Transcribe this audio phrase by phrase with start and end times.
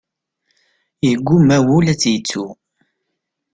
[1.07, 2.45] Yeggumma wul ad tt-yettu.